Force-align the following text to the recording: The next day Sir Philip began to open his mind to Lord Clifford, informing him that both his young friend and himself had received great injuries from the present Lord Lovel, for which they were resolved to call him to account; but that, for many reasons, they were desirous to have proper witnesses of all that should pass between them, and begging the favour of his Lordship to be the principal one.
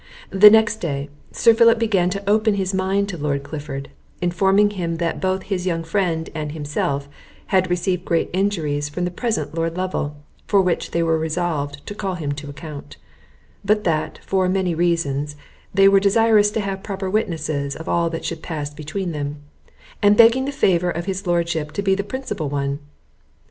The 0.31 0.49
next 0.49 0.77
day 0.77 1.09
Sir 1.31 1.53
Philip 1.53 1.77
began 1.77 2.09
to 2.09 2.27
open 2.27 2.55
his 2.55 2.73
mind 2.73 3.07
to 3.09 3.19
Lord 3.19 3.43
Clifford, 3.43 3.91
informing 4.19 4.71
him 4.71 4.95
that 4.97 5.21
both 5.21 5.43
his 5.43 5.67
young 5.67 5.83
friend 5.83 6.27
and 6.33 6.53
himself 6.53 7.07
had 7.53 7.69
received 7.69 8.03
great 8.03 8.27
injuries 8.33 8.89
from 8.89 9.05
the 9.05 9.11
present 9.11 9.53
Lord 9.53 9.77
Lovel, 9.77 10.15
for 10.47 10.59
which 10.59 10.89
they 10.89 11.03
were 11.03 11.19
resolved 11.19 11.85
to 11.85 11.93
call 11.93 12.15
him 12.15 12.31
to 12.31 12.49
account; 12.49 12.97
but 13.63 13.83
that, 13.83 14.19
for 14.25 14.49
many 14.49 14.73
reasons, 14.73 15.35
they 15.71 15.87
were 15.87 15.99
desirous 15.99 16.49
to 16.49 16.61
have 16.61 16.81
proper 16.81 17.07
witnesses 17.07 17.75
of 17.75 17.87
all 17.87 18.09
that 18.09 18.25
should 18.25 18.41
pass 18.41 18.73
between 18.73 19.11
them, 19.11 19.43
and 20.01 20.17
begging 20.17 20.45
the 20.45 20.51
favour 20.51 20.89
of 20.89 21.05
his 21.05 21.27
Lordship 21.27 21.71
to 21.73 21.83
be 21.83 21.93
the 21.93 22.03
principal 22.03 22.49
one. 22.49 22.79